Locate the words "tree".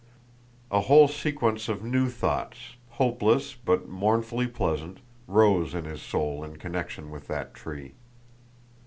7.53-7.93